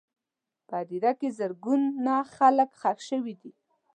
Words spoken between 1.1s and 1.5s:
کې